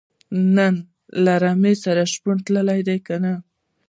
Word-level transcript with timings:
نن 0.55 0.75
له 1.23 1.33
رمې 1.43 1.73
سره 1.83 2.01
شپون 2.13 2.37
تللی 2.45 2.81
دی 2.87 2.97
که 3.05 3.15
نۀ 3.23 3.33